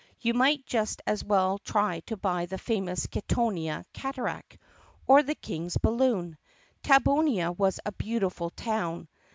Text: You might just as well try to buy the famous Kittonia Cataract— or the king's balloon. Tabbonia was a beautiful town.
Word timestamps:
You 0.19 0.33
might 0.33 0.65
just 0.65 1.03
as 1.05 1.23
well 1.23 1.59
try 1.59 1.99
to 2.07 2.17
buy 2.17 2.47
the 2.47 2.57
famous 2.57 3.05
Kittonia 3.05 3.83
Cataract— 3.93 4.57
or 5.05 5.21
the 5.21 5.35
king's 5.35 5.77
balloon. 5.77 6.39
Tabbonia 6.81 7.55
was 7.55 7.79
a 7.85 7.91
beautiful 7.91 8.49
town. 8.49 9.07